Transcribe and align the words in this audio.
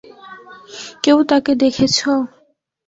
কেউ 1.03 1.17
তাকে 1.23 1.51
দেখেছো? 1.55 2.11